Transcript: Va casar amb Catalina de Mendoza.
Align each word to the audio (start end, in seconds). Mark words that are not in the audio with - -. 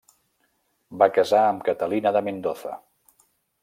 Va 1.03 1.09
casar 1.19 1.43
amb 1.51 1.63
Catalina 1.69 2.17
de 2.19 2.27
Mendoza. 2.31 2.77